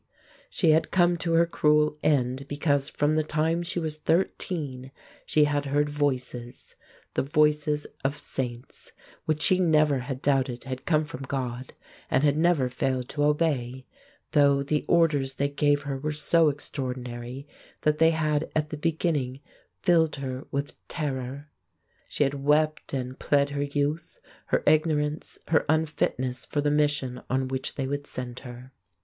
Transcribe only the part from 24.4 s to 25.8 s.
her ignorance, her